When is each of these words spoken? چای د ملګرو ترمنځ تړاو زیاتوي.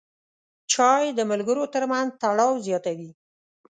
چای 0.71 1.05
د 1.17 1.19
ملګرو 1.31 1.63
ترمنځ 1.73 2.09
تړاو 2.21 2.53
زیاتوي. 2.67 3.11